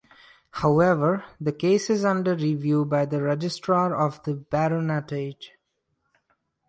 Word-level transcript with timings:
However, 0.53 1.25
the 1.39 1.51
case 1.51 1.87
is 1.91 2.03
under 2.03 2.33
review 2.33 2.85
by 2.85 3.05
the 3.05 3.21
Registrar 3.21 3.95
of 3.95 4.23
the 4.23 4.33
Baronetage. 4.33 5.51